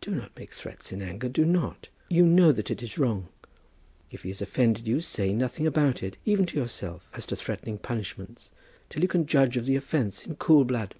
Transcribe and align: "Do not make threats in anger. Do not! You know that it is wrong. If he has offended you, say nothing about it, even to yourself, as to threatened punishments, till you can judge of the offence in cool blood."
"Do 0.00 0.12
not 0.12 0.30
make 0.36 0.52
threats 0.52 0.92
in 0.92 1.02
anger. 1.02 1.28
Do 1.28 1.44
not! 1.44 1.88
You 2.08 2.24
know 2.24 2.52
that 2.52 2.70
it 2.70 2.84
is 2.84 2.98
wrong. 2.98 3.26
If 4.12 4.22
he 4.22 4.28
has 4.28 4.40
offended 4.40 4.86
you, 4.86 5.00
say 5.00 5.32
nothing 5.32 5.66
about 5.66 6.04
it, 6.04 6.16
even 6.24 6.46
to 6.46 6.56
yourself, 6.56 7.08
as 7.14 7.26
to 7.26 7.34
threatened 7.34 7.82
punishments, 7.82 8.52
till 8.88 9.02
you 9.02 9.08
can 9.08 9.26
judge 9.26 9.56
of 9.56 9.66
the 9.66 9.74
offence 9.74 10.24
in 10.24 10.36
cool 10.36 10.64
blood." 10.64 10.94